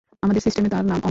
[0.23, 0.99] আমাদের সিস্টেমে তার নাম অমর।